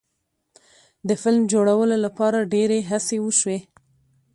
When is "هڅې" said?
2.89-3.17